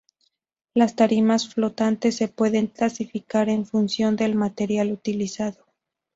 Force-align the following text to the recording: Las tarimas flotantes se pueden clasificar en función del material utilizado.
Las 0.73 0.95
tarimas 0.95 1.53
flotantes 1.53 2.15
se 2.15 2.27
pueden 2.27 2.65
clasificar 2.65 3.49
en 3.49 3.67
función 3.67 4.15
del 4.15 4.33
material 4.33 4.91
utilizado. 4.91 5.63